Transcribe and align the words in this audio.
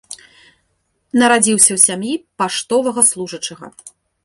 Нарадзіўся 1.23 1.69
ў 1.73 1.79
сям'і 1.87 2.13
паштовага 2.43 3.01
служачага. 3.13 3.73